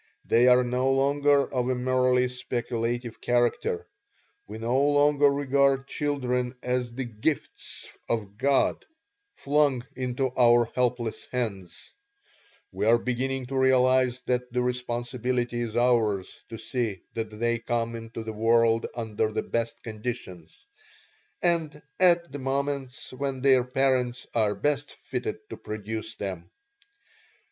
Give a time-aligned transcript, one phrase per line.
[0.25, 3.87] They are no longer of a merely speculative character.
[4.47, 8.87] We no longer regard children as the 'gifts of God'
[9.35, 11.93] flung into our helpless hands;
[12.71, 17.95] we are beginning to realize that the responsibility is ours to see that they come
[17.95, 20.65] into the world under the best conditions,
[21.43, 26.49] and at the moments when their parents are best fitted to produce them.